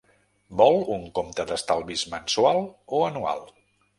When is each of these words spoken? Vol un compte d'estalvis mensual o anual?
Vol 0.61 0.77
un 0.95 1.03
compte 1.19 1.45
d'estalvis 1.51 2.05
mensual 2.15 2.65
o 3.01 3.05
anual? 3.13 3.45